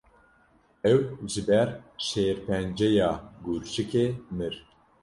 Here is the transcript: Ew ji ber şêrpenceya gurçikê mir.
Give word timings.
Ew 0.91 0.99
ji 1.31 1.41
ber 1.47 1.69
şêrpenceya 2.05 3.09
gurçikê 3.43 4.05
mir. 4.37 4.55